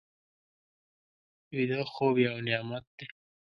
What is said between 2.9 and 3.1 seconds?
دی